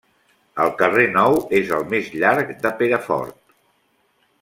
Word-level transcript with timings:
El 0.63 0.71
carrer 0.79 1.03
Nou 1.17 1.37
és 1.59 1.71
el 1.79 1.87
més 1.93 2.09
llarg 2.23 2.51
de 2.67 2.73
Perafort. 2.83 3.41